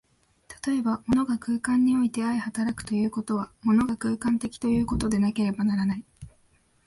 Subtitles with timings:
[0.65, 6.03] 例えば、物が空間において相働くということは、物が空間的ということでなければならない。